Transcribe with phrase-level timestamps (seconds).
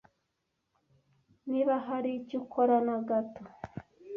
[1.51, 3.41] Niba hari icyo ukora na gato